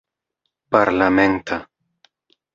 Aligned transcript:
parlamenta 0.71 1.57